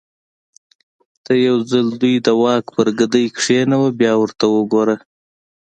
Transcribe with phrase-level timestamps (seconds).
[1.23, 4.95] ته یو ځل دوی د واک پر ګدۍ کېنوه بیا ورته وګوره.